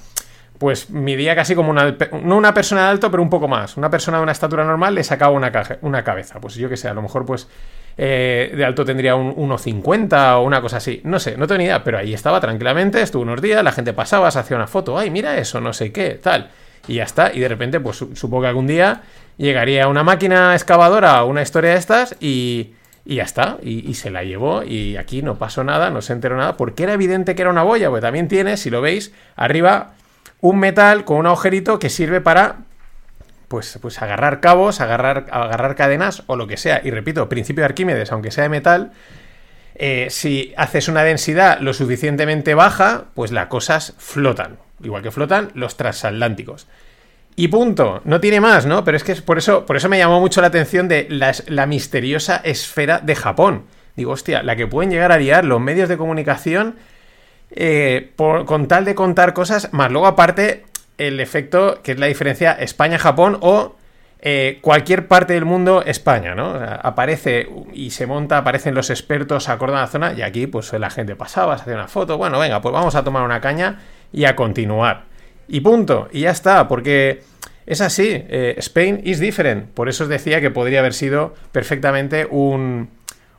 pues 0.58 0.90
midía 0.90 1.34
casi 1.34 1.54
como 1.54 1.70
una, 1.70 1.96
no 2.22 2.36
una 2.36 2.54
persona 2.54 2.84
de 2.84 2.88
alto, 2.90 3.10
pero 3.10 3.22
un 3.22 3.30
poco 3.30 3.48
más. 3.48 3.76
Una 3.76 3.90
persona 3.90 4.18
de 4.18 4.22
una 4.22 4.32
estatura 4.32 4.64
normal 4.64 4.94
le 4.94 5.02
sacaba 5.02 5.32
una, 5.32 5.50
una 5.80 6.04
cabeza, 6.04 6.40
pues 6.40 6.54
yo 6.54 6.68
que 6.68 6.76
sé, 6.76 6.88
a 6.88 6.94
lo 6.94 7.02
mejor 7.02 7.26
pues 7.26 7.48
eh, 7.96 8.52
de 8.56 8.64
alto 8.64 8.84
tendría 8.84 9.16
un 9.16 9.34
1,50 9.34 10.36
o 10.36 10.42
una 10.42 10.60
cosa 10.60 10.76
así, 10.76 11.00
no 11.04 11.18
sé, 11.18 11.36
no 11.36 11.46
tengo 11.46 11.58
ni 11.58 11.64
idea, 11.64 11.82
pero 11.82 11.98
ahí 11.98 12.14
estaba 12.14 12.40
tranquilamente, 12.40 13.02
estuvo 13.02 13.22
unos 13.22 13.42
días, 13.42 13.62
la 13.62 13.72
gente 13.72 13.92
pasaba, 13.92 14.30
se 14.30 14.38
hacía 14.38 14.56
una 14.56 14.66
foto, 14.66 14.96
ay, 14.98 15.10
mira 15.10 15.36
eso, 15.36 15.60
no 15.60 15.72
sé 15.72 15.92
qué, 15.92 16.20
tal 16.22 16.50
y 16.86 16.94
ya 16.94 17.04
está. 17.04 17.32
Y 17.32 17.40
de 17.40 17.48
repente, 17.48 17.80
pues 17.80 17.96
supongo 18.14 18.42
que 18.42 18.48
algún 18.48 18.66
día 18.66 19.02
llegaría 19.36 19.88
una 19.88 20.02
máquina 20.02 20.54
excavadora 20.54 21.24
o 21.24 21.28
una 21.28 21.42
historia 21.42 21.70
de 21.70 21.76
estas 21.76 22.16
y, 22.20 22.74
y 23.04 23.16
ya 23.16 23.24
está. 23.24 23.58
Y, 23.62 23.94
se 23.94 24.10
la 24.10 24.24
llevó 24.24 24.62
y 24.62 24.96
aquí 24.96 25.22
no 25.22 25.36
pasó 25.38 25.64
nada, 25.64 25.90
no 25.90 26.02
se 26.02 26.12
enteró 26.12 26.36
nada, 26.36 26.56
porque 26.56 26.84
era 26.84 26.92
evidente 26.92 27.34
que 27.34 27.42
era 27.42 27.50
una 27.50 27.62
boya, 27.62 27.88
porque 27.88 28.02
también 28.02 28.28
tiene, 28.28 28.56
si 28.56 28.70
lo 28.70 28.80
veis, 28.80 29.12
arriba 29.36 29.92
un 30.40 30.58
metal 30.58 31.04
con 31.04 31.18
un 31.18 31.26
agujerito 31.26 31.78
que 31.78 31.88
sirve 31.88 32.20
para 32.20 32.56
pues, 33.48 33.78
pues 33.80 34.00
agarrar 34.00 34.40
cabos, 34.40 34.80
agarrar, 34.80 35.26
agarrar 35.30 35.76
cadenas 35.76 36.24
o 36.26 36.36
lo 36.36 36.46
que 36.46 36.56
sea. 36.56 36.80
Y 36.82 36.90
repito, 36.90 37.28
principio 37.28 37.62
de 37.62 37.66
Arquímedes, 37.66 38.10
aunque 38.10 38.30
sea 38.30 38.44
de 38.44 38.48
metal, 38.48 38.92
eh, 39.74 40.08
si 40.10 40.52
haces 40.56 40.88
una 40.88 41.02
densidad 41.02 41.60
lo 41.60 41.74
suficientemente 41.74 42.54
baja, 42.54 43.04
pues 43.14 43.30
las 43.30 43.46
cosas 43.46 43.94
flotan 43.98 44.58
igual 44.82 45.02
que 45.02 45.10
flotan 45.10 45.50
los 45.54 45.76
transatlánticos. 45.76 46.66
Y 47.34 47.48
punto, 47.48 48.02
no 48.04 48.20
tiene 48.20 48.40
más, 48.40 48.66
¿no? 48.66 48.84
Pero 48.84 48.96
es 48.96 49.04
que 49.04 49.14
por 49.16 49.38
eso, 49.38 49.64
por 49.64 49.76
eso 49.76 49.88
me 49.88 49.98
llamó 49.98 50.20
mucho 50.20 50.40
la 50.40 50.48
atención 50.48 50.88
de 50.88 51.06
la, 51.08 51.66
misteriosa 51.66 52.36
esfera 52.44 52.98
de 52.98 53.14
Japón. 53.14 53.64
Digo, 53.96 54.12
hostia, 54.12 54.42
la 54.42 54.56
que 54.56 54.66
pueden 54.66 54.90
llegar 54.90 55.12
a 55.12 55.18
liar 55.18 55.44
los 55.44 55.60
medios 55.60 55.88
de 55.88 55.96
comunicación 55.96 56.76
eh, 57.50 58.12
con 58.16 58.68
tal 58.68 58.84
de 58.84 58.94
contar 58.94 59.32
cosas, 59.32 59.72
más 59.72 59.90
luego 59.90 60.06
aparte 60.06 60.64
el 60.98 61.20
efecto 61.20 61.80
que 61.82 61.92
es 61.92 61.98
la 61.98 62.06
diferencia 62.06 62.52
España-Japón 62.52 63.38
o 63.40 63.76
eh, 64.20 64.58
cualquier 64.60 65.08
parte 65.08 65.34
del 65.34 65.44
mundo 65.44 65.82
España, 65.84 66.34
¿no? 66.34 66.54
aparece 66.54 67.48
y 67.72 67.90
se 67.90 68.06
monta, 68.06 68.38
aparecen 68.38 68.74
los 68.74 68.88
expertos, 68.88 69.48
acordan 69.48 69.80
la 69.80 69.88
zona 69.88 70.12
y 70.12 70.22
aquí 70.22 70.46
pues 70.46 70.72
la 70.74 70.90
gente 70.90 71.16
pasaba, 71.16 71.56
se 71.56 71.62
hacía 71.62 71.74
una 71.74 71.88
foto, 71.88 72.18
bueno, 72.18 72.38
venga, 72.38 72.60
pues 72.62 72.72
vamos 72.72 72.94
a 72.94 73.02
tomar 73.02 73.24
una 73.24 73.40
caña 73.40 73.80
y 74.12 74.24
a 74.24 74.36
continuar. 74.36 75.04
Y 75.48 75.60
punto, 75.60 76.08
y 76.12 76.20
ya 76.20 76.30
está, 76.30 76.68
porque 76.68 77.22
es 77.66 77.80
así, 77.80 78.08
eh, 78.10 78.54
Spain 78.58 79.00
is 79.04 79.20
different. 79.20 79.70
Por 79.70 79.88
eso 79.88 80.04
os 80.04 80.10
decía 80.10 80.40
que 80.40 80.50
podría 80.50 80.80
haber 80.80 80.94
sido 80.94 81.34
perfectamente 81.52 82.26
un, 82.30 82.90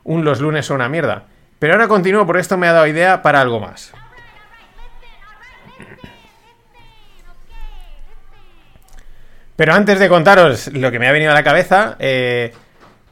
un 0.04 0.24
los 0.24 0.40
lunes 0.40 0.70
o 0.70 0.74
una 0.74 0.88
mierda. 0.88 1.24
Pero 1.58 1.74
ahora 1.74 1.88
continúo, 1.88 2.26
por 2.26 2.36
esto 2.36 2.56
me 2.56 2.66
ha 2.66 2.72
dado 2.72 2.86
idea 2.86 3.22
para 3.22 3.40
algo 3.40 3.60
más. 3.60 3.92
Pero 9.56 9.72
antes 9.72 10.00
de 10.00 10.08
contaros 10.08 10.68
lo 10.72 10.90
que 10.90 10.98
me 10.98 11.06
ha 11.06 11.12
venido 11.12 11.30
a 11.30 11.34
la 11.34 11.44
cabeza, 11.44 11.96
eh, 12.00 12.52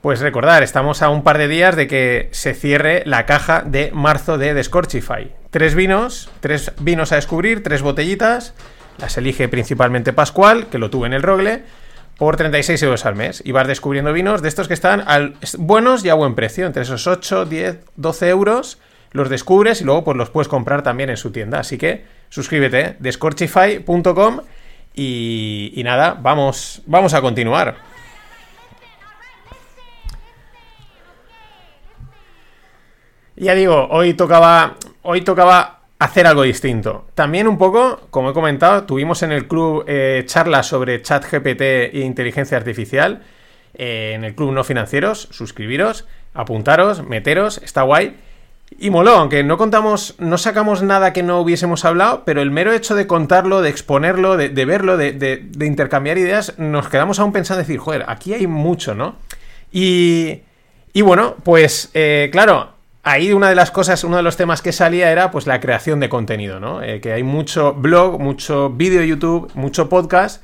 pues 0.03 0.19
recordar, 0.19 0.65
estamos 0.65 1.01
a 1.01 1.11
un 1.11 1.23
par 1.23 1.39
de 1.39 1.47
días 1.47 1.77
de 1.77 1.87
que 1.87 2.29
se 2.33 2.55
cierre 2.55 3.05
la 3.07 3.25
caja 3.25 3.63
de 3.65 3.93
marzo 3.95 4.37
de 4.37 4.53
Descorchify. 4.53 5.33
Tres 5.51 5.77
vinos, 5.77 6.29
tres 6.41 6.73
vinos 6.81 7.13
a 7.13 7.17
descubrir, 7.17 7.63
tres 7.63 7.83
botellitas. 7.83 8.53
Las 8.99 9.17
elige 9.17 9.49
principalmente 9.49 10.13
Pascual, 10.13 10.67
que 10.67 10.79
lo 10.79 10.91
tuve 10.91 11.07
en 11.07 11.13
el 11.13 11.23
Rogle, 11.23 11.63
por 12.19 12.37
36 12.37 12.83
euros 12.83 13.07
al 13.07 13.15
mes. 13.15 13.45
Y 13.47 13.53
vas 13.53 13.69
descubriendo 13.69 14.13
vinos 14.13 14.43
de 14.43 14.49
estos 14.49 14.67
que 14.67 14.75
están 14.75 15.05
al, 15.07 15.37
buenos 15.57 16.05
y 16.05 16.09
a 16.09 16.15
buen 16.15 16.35
precio, 16.35 16.67
entre 16.67 16.83
esos 16.83 17.07
8, 17.07 17.45
10, 17.45 17.79
12 17.95 18.29
euros. 18.29 18.79
Los 19.13 19.31
descubres 19.31 19.83
y 19.83 19.85
luego 19.85 20.03
pues 20.03 20.17
los 20.17 20.31
puedes 20.31 20.49
comprar 20.49 20.83
también 20.83 21.11
en 21.11 21.17
su 21.17 21.31
tienda. 21.31 21.61
Así 21.61 21.79
que 21.79 22.05
suscríbete, 22.29 22.97
descorchify.com 22.99 24.41
y, 24.97 25.73
y 25.77 25.85
nada, 25.85 26.19
vamos, 26.21 26.82
vamos 26.87 27.15
a 27.15 27.21
continuar. 27.21 27.92
Ya 33.43 33.56
digo, 33.56 33.89
hoy 33.91 34.15
tocaba, 34.15 34.77
hoy 35.03 35.22
tocaba 35.22 35.81
hacer 35.99 36.29
algo 36.29 36.43
distinto. 36.43 37.06
También 37.17 37.49
un 37.49 37.58
poco, 37.58 38.03
como 38.11 38.31
he 38.31 38.34
comentado, 38.34 38.84
tuvimos 38.84 39.25
en 39.25 39.32
el 39.32 39.49
club 39.49 39.84
eh, 39.89 40.22
charlas 40.27 40.69
sobre 40.69 41.03
chat 41.03 41.25
GPT 41.29 41.61
e 41.93 42.03
inteligencia 42.05 42.56
artificial. 42.56 43.25
Eh, 43.75 44.13
en 44.15 44.22
el 44.22 44.37
club 44.37 44.53
no 44.53 44.63
financieros, 44.63 45.27
suscribiros, 45.32 46.06
apuntaros, 46.34 47.05
meteros, 47.05 47.61
está 47.65 47.82
guay. 47.82 48.15
Y 48.79 48.91
moló, 48.91 49.17
aunque 49.17 49.43
no 49.43 49.58
contamos, 49.58 50.15
no 50.20 50.39
sacamos 50.39 50.84
nada 50.84 51.13
que 51.13 51.25
no 51.25 51.41
hubiésemos 51.41 51.84
hablado, 51.84 52.22
pero 52.25 52.43
el 52.43 52.53
mero 52.53 52.72
hecho 52.72 52.94
de 52.94 53.08
contarlo, 53.08 53.61
de 53.61 53.70
exponerlo, 53.70 54.37
de, 54.37 54.65
verlo, 54.65 54.96
de, 54.96 55.43
intercambiar 55.61 56.17
ideas, 56.17 56.56
nos 56.58 56.89
quedamos 56.89 57.19
aún 57.19 57.32
pensando, 57.32 57.58
decir, 57.58 57.81
joder, 57.81 58.05
aquí 58.06 58.34
hay 58.34 58.46
mucho, 58.46 58.94
¿no? 58.94 59.17
Y, 59.72 60.43
y 60.93 61.03
bueno, 61.03 61.34
pues 61.43 61.91
eh, 61.93 62.29
claro, 62.31 62.71
ahí 63.03 63.32
una 63.32 63.49
de 63.49 63.55
las 63.55 63.71
cosas, 63.71 64.05
uno 64.05 64.17
de 64.17 64.23
los 64.23 64.37
temas 64.37 64.63
que 64.63 64.73
salía 64.73 65.11
era 65.11 65.31
pues 65.31 65.47
la 65.47 65.61
creación 65.61 66.01
de 66.01 66.09
contenido, 66.09 66.61
¿no? 66.61 66.82
Eh, 66.82 67.01
que 67.01 67.13
hay 67.13 67.23
mucho 67.23 67.75
blog, 67.75 68.21
mucho 68.21 68.71
vídeo 68.71 69.03
YouTube, 69.03 69.51
mucho 69.55 69.89
podcast 69.89 70.43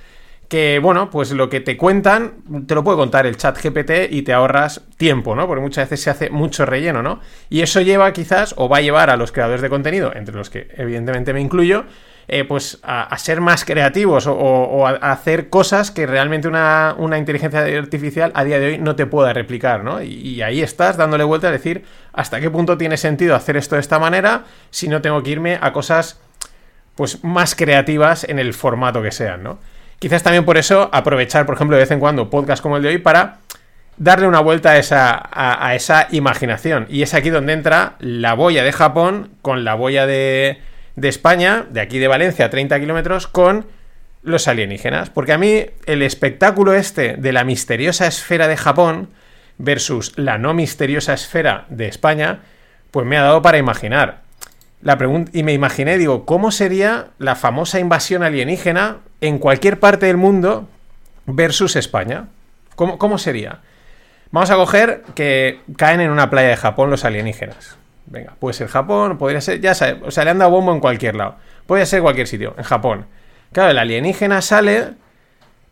que, 0.49 0.81
bueno, 0.83 1.11
pues 1.11 1.31
lo 1.33 1.50
que 1.50 1.61
te 1.61 1.77
cuentan 1.77 2.37
te 2.67 2.75
lo 2.75 2.83
puede 2.83 2.97
contar 2.97 3.27
el 3.27 3.37
chat 3.37 3.62
GPT 3.62 4.11
y 4.11 4.23
te 4.23 4.33
ahorras 4.33 4.81
tiempo, 4.97 5.37
¿no? 5.37 5.47
Porque 5.47 5.61
muchas 5.61 5.88
veces 5.88 6.03
se 6.03 6.11
hace 6.11 6.31
mucho 6.31 6.65
relleno, 6.65 7.03
¿no? 7.03 7.21
Y 7.50 7.61
eso 7.61 7.83
lleva 7.83 8.12
quizás, 8.15 8.55
o 8.57 8.69
va 8.69 8.79
a 8.79 8.81
llevar 8.81 9.11
a 9.11 9.17
los 9.17 9.31
creadores 9.31 9.61
de 9.61 9.69
contenido, 9.69 10.11
entre 10.15 10.35
los 10.35 10.49
que 10.49 10.69
evidentemente 10.77 11.35
me 11.35 11.41
incluyo, 11.43 11.85
eh, 12.30 12.44
pues 12.44 12.78
a, 12.82 13.16
ser 13.16 13.40
más 13.40 13.64
creativos 13.64 14.26
o, 14.26 14.87
a, 14.87 14.90
hacer 14.90 15.49
cosas 15.49 15.90
que 15.90 16.06
realmente 16.06 16.47
una, 16.47 16.94
inteligencia 17.16 17.61
artificial 17.61 18.32
a 18.35 18.44
día 18.44 18.61
de 18.61 18.66
hoy 18.66 18.78
no 18.78 18.97
te 18.97 19.06
pueda 19.06 19.32
replicar, 19.32 19.82
¿no? 19.82 20.02
Y, 20.02 20.42
ahí 20.42 20.61
estás 20.61 20.99
dándole 20.99 21.25
vuelta 21.25 21.49
a 21.49 21.50
decir 21.50 21.85
hasta 22.12 22.38
qué 22.38 22.50
punto 22.50 22.76
tiene 22.76 22.99
sentido 22.99 23.35
hacer 23.35 23.56
esto 23.56 23.76
de 23.76 23.80
esta 23.80 23.99
manera 23.99 24.44
si 24.68 24.88
no 24.88 25.00
tengo 25.00 25.23
que 25.23 25.30
irme 25.30 25.58
a 25.58 25.73
cosas 25.73 26.20
pues 26.97 27.25
más 27.25 27.54
creativas 27.54 28.25
en 28.25 28.38
el 28.38 28.52
formato 28.52 29.02
que 29.02 29.11
sean, 29.11 29.42
¿no? 29.42 29.58
Quizás 29.99 30.23
también 30.23 30.44
por 30.44 30.58
eso 30.58 30.90
aprovechar, 30.92 31.47
por 31.47 31.54
ejemplo, 31.54 31.76
de 31.76 31.85
vez 31.85 31.90
en 31.92 31.99
cuando 31.99 32.28
podcast 32.28 32.62
como 32.62 32.76
el 32.76 32.82
de 32.82 32.90
hoy 32.90 32.99
para 32.99 33.38
darle 33.97 34.28
una 34.28 34.40
vuelta 34.40 34.73
a 34.73 34.76
esa, 34.76 35.30
a 35.32 35.75
esa 35.75 36.08
imaginación. 36.11 36.87
Y 36.90 37.02
es 37.02 37.14
aquí 37.14 37.30
donde 37.30 37.54
entra 37.54 37.94
la 38.00 38.35
boya 38.35 38.62
de 38.62 38.73
Japón 38.73 39.30
con 39.40 39.64
la 39.64 39.75
boya 39.75 40.06
de, 40.06 40.58
de 41.00 41.09
España, 41.09 41.67
de 41.71 41.81
aquí 41.81 41.99
de 41.99 42.09
Valencia, 42.09 42.50
30 42.50 42.78
kilómetros, 42.81 43.26
con 43.26 43.67
los 44.23 44.49
alienígenas. 44.49 45.11
Porque 45.11 45.33
a 45.33 45.38
mí 45.38 45.67
el 45.87 46.02
espectáculo 46.02 46.75
este 46.75 47.14
de 47.17 47.33
la 47.33 47.45
misteriosa 47.45 48.07
esfera 48.07 48.49
de 48.49 48.57
Japón 48.57 49.09
versus 49.59 50.12
la 50.17 50.38
no 50.38 50.55
misteriosa 50.55 51.14
esfera 51.14 51.67
de 51.69 51.87
España, 51.87 52.40
pues 52.90 53.07
me 53.07 53.17
ha 53.17 53.23
dado 53.23 53.43
para 53.43 53.59
imaginar. 53.59 54.23
La 54.83 54.97
y 55.33 55.43
me 55.43 55.52
imaginé, 55.52 55.99
digo, 55.99 56.25
¿cómo 56.25 56.52
sería 56.52 57.09
la 57.19 57.35
famosa 57.35 57.81
invasión 57.81 58.23
alienígena 58.23 58.99
en 59.21 59.38
cualquier 59.38 59.81
parte 59.81 60.07
del 60.07 60.17
mundo 60.17 60.69
versus 61.26 61.75
España? 61.75 62.28
¿Cómo, 62.76 62.99
cómo 62.99 63.19
sería? 63.19 63.61
Vamos 64.31 64.50
a 64.50 64.57
coger 64.57 65.02
que 65.14 65.61
caen 65.76 66.00
en 66.00 66.11
una 66.11 66.31
playa 66.31 66.49
de 66.49 66.57
Japón 66.57 66.90
los 66.90 67.05
alienígenas. 67.05 67.76
Venga, 68.11 68.35
puede 68.38 68.55
ser 68.55 68.69
Japón, 68.69 69.19
podría 69.19 69.41
ser, 69.41 69.61
ya 69.61 69.75
sabes, 69.75 69.97
o 70.03 70.11
sea, 70.11 70.25
le 70.25 70.31
han 70.31 70.38
dado 70.38 70.50
bombo 70.50 70.73
en 70.73 70.81
cualquier 70.81 71.15
lado. 71.15 71.37
Puede 71.67 71.85
ser 71.85 72.00
cualquier 72.00 72.27
sitio, 72.27 72.55
en 72.57 72.65
Japón. 72.65 73.07
Claro, 73.53 73.71
el 73.71 73.79
alienígena 73.79 74.41
sale 74.41 74.93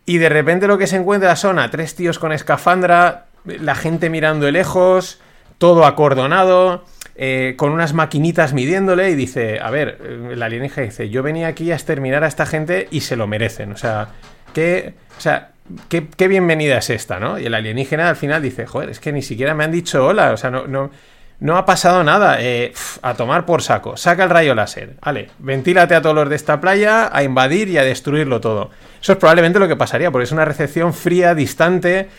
y 0.05 0.19
de 0.19 0.29
repente 0.29 0.67
lo 0.67 0.77
que 0.77 0.87
se 0.87 0.97
encuentra 0.97 1.35
son 1.35 1.59
a 1.59 1.69
tres 1.71 1.95
tíos 1.95 2.19
con 2.19 2.31
escafandra, 2.31 3.25
la 3.45 3.75
gente 3.75 4.09
mirando 4.09 4.45
de 4.45 4.51
lejos, 4.51 5.19
todo 5.57 5.85
acordonado, 5.85 6.85
eh, 7.15 7.55
con 7.57 7.71
unas 7.71 7.93
maquinitas 7.93 8.53
midiéndole 8.53 9.09
y 9.09 9.15
dice, 9.15 9.59
a 9.59 9.71
ver, 9.71 9.97
eh, 10.03 10.29
el 10.33 10.43
alienígena 10.43 10.85
dice, 10.85 11.09
yo 11.09 11.23
venía 11.23 11.47
aquí 11.47 11.71
a 11.71 11.75
exterminar 11.75 12.23
a 12.23 12.27
esta 12.27 12.45
gente 12.45 12.87
y 12.91 13.01
se 13.01 13.15
lo 13.15 13.25
merecen. 13.25 13.71
O 13.71 13.77
sea, 13.77 14.09
qué, 14.53 14.93
o 15.17 15.21
sea, 15.21 15.49
qué, 15.89 16.07
qué 16.15 16.27
bienvenida 16.27 16.77
es 16.77 16.91
esta, 16.91 17.19
¿no? 17.19 17.39
Y 17.39 17.45
el 17.47 17.55
alienígena 17.55 18.09
al 18.09 18.15
final 18.15 18.43
dice, 18.43 18.67
joder, 18.67 18.89
es 18.89 18.99
que 18.99 19.11
ni 19.11 19.23
siquiera 19.23 19.55
me 19.55 19.63
han 19.63 19.71
dicho 19.71 20.05
hola, 20.05 20.31
o 20.31 20.37
sea, 20.37 20.51
no, 20.51 20.67
no, 20.67 20.91
no 21.39 21.57
ha 21.57 21.65
pasado 21.65 22.03
nada. 22.03 22.37
Eh, 22.39 22.73
a 23.01 23.13
tomar 23.13 23.45
por 23.45 23.61
saco. 23.61 23.97
Saca 23.97 24.23
el 24.23 24.29
rayo 24.29 24.55
láser. 24.55 24.95
Vale, 25.01 25.29
ventílate 25.39 25.95
a 25.95 26.01
todos 26.01 26.15
los 26.15 26.29
de 26.29 26.35
esta 26.35 26.59
playa, 26.59 27.09
a 27.11 27.23
invadir 27.23 27.69
y 27.69 27.77
a 27.77 27.83
destruirlo 27.83 28.41
todo. 28.41 28.71
Eso 29.01 29.13
es 29.13 29.17
probablemente 29.17 29.59
lo 29.59 29.67
que 29.67 29.75
pasaría, 29.75 30.11
porque 30.11 30.23
es 30.23 30.31
una 30.31 30.45
recepción 30.45 30.93
fría, 30.93 31.35
distante, 31.35 32.09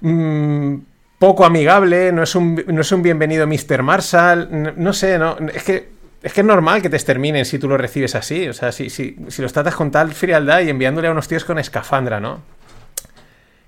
mm, 0.00 0.74
poco 1.18 1.44
amigable, 1.44 2.12
no 2.12 2.22
es, 2.22 2.34
un, 2.34 2.62
no 2.66 2.80
es 2.82 2.92
un 2.92 3.02
bienvenido 3.02 3.46
Mr. 3.46 3.82
Marshall, 3.82 4.48
no, 4.50 4.72
no 4.76 4.92
sé, 4.92 5.18
no, 5.18 5.36
es 5.52 5.62
que... 5.64 5.98
Es 6.20 6.32
que 6.32 6.40
es 6.40 6.46
normal 6.46 6.82
que 6.82 6.90
te 6.90 6.96
exterminen 6.96 7.44
si 7.44 7.60
tú 7.60 7.68
lo 7.68 7.78
recibes 7.78 8.16
así. 8.16 8.48
O 8.48 8.52
sea, 8.52 8.72
si, 8.72 8.90
si, 8.90 9.16
si 9.28 9.40
los 9.40 9.52
tratas 9.52 9.76
con 9.76 9.92
tal 9.92 10.10
frialdad 10.10 10.62
y 10.62 10.68
enviándole 10.68 11.06
a 11.06 11.12
unos 11.12 11.28
tíos 11.28 11.44
con 11.44 11.60
escafandra, 11.60 12.18
¿no? 12.18 12.42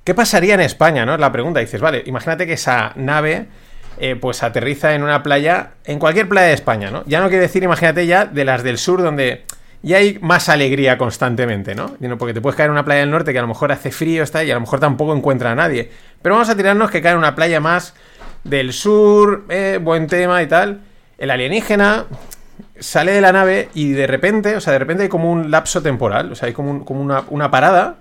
¿Qué 0.03 0.17
pasaría 0.17 0.55
en 0.55 0.61
España, 0.61 1.07
no? 1.07 1.15
Es 1.15 1.21
la 1.21 1.31
pregunta. 1.31 1.61
Dices, 1.61 1.81
vale, 1.81 2.03
imagínate 2.07 2.49
que 2.49 2.55
esa 2.55 2.93
nave 2.97 3.47
eh, 4.03 4.17
pues 4.17 4.43
aterriza 4.43 4.95
en 4.95 5.03
una 5.03 5.23
playa, 5.23 5.73
en 5.85 5.99
cualquier 5.99 6.27
playa 6.27 6.49
de 6.49 6.55
España, 6.55 6.91
¿no? 6.91 7.05
Ya 7.07 7.21
no 7.21 7.29
quiero 7.29 7.43
decir, 7.43 7.63
imagínate 7.63 8.07
ya, 8.07 8.25
de 8.25 8.47
las 8.47 8.63
del 8.63 8.79
sur 8.79 9.03
donde 9.03 9.45
ya 9.83 9.99
hay 9.99 10.19
más 10.23 10.49
alegría 10.49 10.97
constantemente, 10.97 11.75
¿no? 11.75 11.97
Porque 12.19 12.33
te 12.33 12.41
puedes 12.41 12.57
caer 12.57 12.69
en 12.69 12.73
una 12.73 12.85
playa 12.85 13.01
del 13.01 13.11
norte 13.11 13.33
que 13.33 13.39
a 13.39 13.43
lo 13.43 13.49
mejor 13.49 13.73
hace 13.73 13.91
frío 13.91 14.23
está 14.23 14.43
y 14.43 14.51
a 14.51 14.55
lo 14.55 14.61
mejor 14.61 14.81
tampoco 14.81 15.15
encuentra 15.15 15.53
a 15.53 15.55
nadie. 15.55 15.91
Pero 16.23 16.35
vamos 16.35 16.49
a 16.49 16.57
tirarnos 16.57 16.91
que 16.91 17.03
cae 17.03 17.13
en 17.13 17.19
una 17.19 17.35
playa 17.35 17.61
más 17.61 17.95
del 18.43 18.73
sur, 18.73 19.45
eh, 19.51 19.79
buen 19.83 20.07
tema 20.07 20.43
y 20.43 20.47
tal. 20.47 20.81
El 21.19 21.31
alienígena 21.31 22.07
sale 22.79 23.13
de 23.13 23.21
la 23.21 23.33
nave 23.33 23.69
y 23.75 23.93
de 23.93 24.07
repente, 24.07 24.57
o 24.57 24.61
sea, 24.61 24.73
de 24.73 24.79
repente 24.79 25.03
hay 25.03 25.09
como 25.11 25.31
un 25.31 25.51
lapso 25.51 25.83
temporal, 25.83 26.33
o 26.33 26.35
sea, 26.35 26.47
hay 26.47 26.55
como, 26.55 26.85
como 26.85 27.03
una, 27.03 27.25
una 27.29 27.51
parada. 27.51 27.97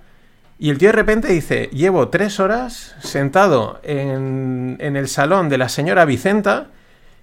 Y 0.62 0.70
el 0.70 0.78
tío 0.78 0.90
de 0.90 0.94
repente 0.94 1.30
dice, 1.30 1.70
llevo 1.72 2.10
tres 2.10 2.42
horas 2.42 2.94
sentado 3.00 3.80
en, 3.82 4.76
en 4.82 4.98
el 4.98 5.08
salón 5.08 5.48
de 5.48 5.58
la 5.58 5.70
señora 5.70 6.04
Vicenta, 6.04 6.68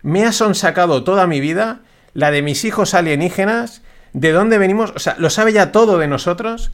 me 0.03 0.25
ha 0.25 0.33
sonsacado 0.33 1.05
toda 1.05 1.27
mi 1.27 1.41
vida, 1.41 1.81
la 2.15 2.31
de 2.31 2.41
mis 2.41 2.65
hijos 2.65 2.95
alienígenas, 2.95 3.83
de 4.15 4.33
dónde 4.33 4.57
venimos, 4.57 4.93
o 4.97 4.99
sea, 4.99 5.17
lo 5.19 5.29
sabe 5.29 5.53
ya 5.53 5.71
todo 5.71 5.99
de 5.99 6.09
nosotros. 6.09 6.73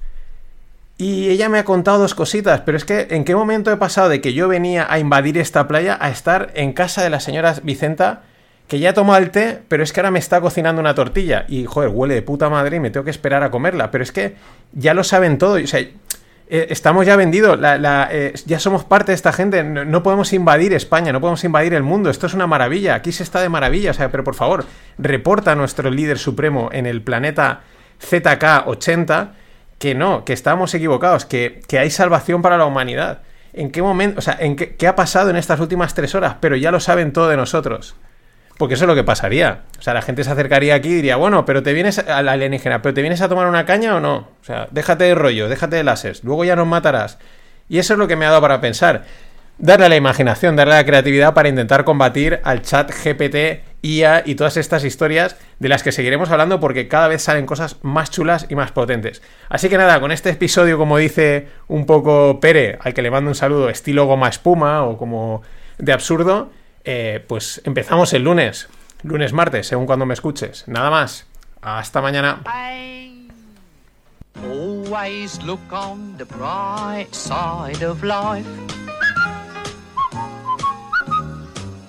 Y 0.99 1.31
ella 1.31 1.49
me 1.49 1.59
ha 1.59 1.65
contado 1.65 1.99
dos 1.99 2.15
cositas, 2.15 2.61
pero 2.61 2.77
es 2.77 2.85
que 2.85 3.09
¿en 3.11 3.25
qué 3.25 3.35
momento 3.35 3.73
he 3.73 3.77
pasado 3.77 4.09
de 4.09 4.21
que 4.21 4.33
yo 4.33 4.47
venía 4.47 4.87
a 4.89 5.01
invadir 5.01 5.39
esta 5.39 5.67
playa 5.67 5.99
a 6.01 6.11
estar 6.11 6.53
en 6.55 6.73
casa 6.73 7.03
de 7.03 7.11
la 7.11 7.19
señora 7.19 7.57
Vicenta, 7.65 8.23
que 8.69 8.79
ya 8.79 8.95
tomó 8.95 9.17
el 9.17 9.31
té, 9.31 9.59
pero 9.67 9.83
es 9.83 9.93
que 9.93 9.99
ahora 9.99 10.13
me 10.13 10.21
está 10.21 10.41
cocinando 10.41 10.81
una 10.81 10.95
tortilla 10.95 11.45
y, 11.49 11.65
joder, 11.65 11.91
huele 11.91 12.15
de 12.15 12.23
puta 12.23 12.49
madre 12.49 12.77
y 12.77 12.81
me 12.81 12.91
tengo 12.91 13.03
que 13.05 13.11
esperar 13.11 13.43
a 13.43 13.51
comerla? 13.51 13.91
Pero 13.91 14.05
es 14.05 14.13
que 14.13 14.37
ya 14.73 14.95
lo 14.95 15.03
saben 15.03 15.39
todo, 15.39 15.55
o 15.55 15.67
sea, 15.67 15.85
eh, 16.55 16.67
estamos 16.69 17.07
ya 17.07 17.17
vendidos, 17.17 17.59
la- 17.59 18.09
eh, 18.13 18.35
ya 18.45 18.59
somos 18.61 18.85
parte 18.85 19.13
de 19.13 19.17
esta 19.17 19.33
gente, 19.33 19.65
no, 19.65 19.85
no 19.87 20.03
podemos 20.03 20.33
invadir 20.35 20.75
España, 20.75 21.11
no 21.11 21.21
podemos 21.21 21.43
invadir 21.45 21.73
el 21.73 21.83
mundo, 21.83 22.11
esto 22.11 22.27
es 22.27 22.35
una 22.35 22.47
maravilla, 22.47 22.95
aquí 22.95 23.11
se 23.11 23.23
está 23.23 23.41
de 23.41 23.49
maravilla, 23.49 23.93
o 23.93 23.95
sea, 23.95 24.11
pero 24.11 24.23
por 24.23 24.35
favor, 24.35 24.67
reporta 24.99 25.53
a 25.53 25.55
nuestro 25.55 25.91
líder 25.91 26.19
supremo 26.19 26.69
en 26.73 26.85
el 26.87 27.01
planeta 27.01 27.61
ZK80 28.01 29.31
que 29.79 29.95
no, 29.95 30.25
que 30.25 30.33
estamos 30.33 30.75
equivocados, 30.75 31.25
que, 31.25 31.61
que 31.67 31.79
hay 31.79 31.91
salvación 31.91 32.43
para 32.43 32.57
la 32.57 32.67
humanidad. 32.67 33.23
¿En 33.53 33.71
qué 33.71 33.83
momento, 33.83 34.19
o 34.19 34.23
sea, 34.23 34.37
en 34.39 34.55
qué, 34.57 34.77
qué 34.77 34.87
ha 34.87 34.95
pasado 34.95 35.29
en 35.31 35.37
estas 35.37 35.59
últimas 35.61 35.95
tres 35.95 36.15
horas? 36.15 36.37
Pero 36.41 36.57
ya 36.57 36.71
lo 36.71 36.81
saben 36.81 37.13
todo 37.13 37.29
de 37.29 37.37
nosotros. 37.37 37.97
Porque 38.63 38.75
eso 38.75 38.85
es 38.85 38.89
lo 38.89 38.95
que 38.95 39.03
pasaría. 39.03 39.63
O 39.77 39.83
sea, 39.83 39.93
la 39.93 40.03
gente 40.03 40.23
se 40.23 40.31
acercaría 40.31 40.77
aquí 40.77 40.91
y 40.91 40.95
diría, 40.95 41.17
bueno, 41.17 41.45
pero 41.45 41.65
te 41.65 41.73
vienes 41.73 41.99
a 41.99 42.23
la 42.23 42.31
alienígena, 42.31 42.81
pero 42.81 42.95
te 42.95 43.03
vienes 43.03 43.21
a 43.21 43.29
tomar 43.29 43.49
una 43.49 43.67
caña 43.67 43.97
o 43.97 43.99
no. 43.99 44.19
O 44.41 44.45
sea, 44.45 44.69
déjate 44.71 45.03
de 45.03 45.17
rollo, 45.17 45.49
déjate 45.49 45.75
de 45.75 45.83
láseres, 45.83 46.23
luego 46.23 46.45
ya 46.45 46.55
nos 46.55 46.69
matarás. 46.69 47.19
Y 47.69 47.81
eso 47.81 47.95
es 47.95 47.99
lo 47.99 48.07
que 48.07 48.15
me 48.15 48.25
ha 48.25 48.29
dado 48.29 48.41
para 48.41 48.61
pensar. 48.61 49.03
Darle 49.59 49.87
a 49.87 49.89
la 49.89 49.97
imaginación, 49.97 50.55
darle 50.55 50.75
a 50.75 50.77
la 50.77 50.87
creatividad 50.87 51.35
para 51.35 51.49
intentar 51.49 51.83
combatir 51.83 52.39
al 52.45 52.63
chat 52.63 52.93
GPT, 52.93 53.65
IA 53.83 54.23
y 54.27 54.37
todas 54.37 54.57
estas 54.57 54.85
historias 54.85 55.35
de 55.59 55.69
las 55.69 55.83
que 55.83 55.91
seguiremos 55.91 56.31
hablando 56.31 56.61
porque 56.61 56.87
cada 56.87 57.09
vez 57.09 57.21
salen 57.21 57.47
cosas 57.47 57.79
más 57.83 58.13
chulas 58.13 58.47
y 58.49 58.55
más 58.55 58.71
potentes. 58.71 59.23
Así 59.49 59.71
que 59.71 59.77
nada, 59.77 59.99
con 59.99 60.13
este 60.13 60.31
episodio, 60.31 60.79
como 60.79 60.99
dice 60.99 61.49
un 61.67 61.85
poco 61.85 62.39
Pere, 62.39 62.79
al 62.81 62.95
que 62.95 63.03
le 63.03 63.11
mando 63.11 63.29
un 63.29 63.35
saludo 63.35 63.69
estilo 63.69 64.07
goma 64.07 64.29
espuma 64.29 64.85
o 64.85 64.97
como 64.97 65.43
de 65.79 65.93
absurdo, 65.93 66.53
eh, 66.85 67.25
pues 67.27 67.61
empezamos 67.65 68.13
el 68.13 68.25
lunes, 68.25 68.69
lunes, 69.03 69.33
martes, 69.33 69.67
según 69.67 69.87
cuando 69.87 70.07
me 70.07 70.15
escuches. 70.15 70.67
Nada 70.67 70.91
más. 70.91 71.27
Hasta 71.61 72.01
mañana. 72.01 72.43
Always 74.43 75.41
look 75.43 75.61
on 75.73 76.17
the 76.19 76.25
bright 76.25 77.15
side 77.15 77.83
of 77.85 78.03
life. 78.03 78.47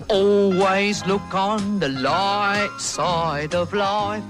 Always 0.10 1.06
look 1.08 1.34
on 1.34 1.80
the 1.80 1.90
light 1.90 2.70
side 2.78 3.56
of 3.56 3.74
life. 3.74 4.24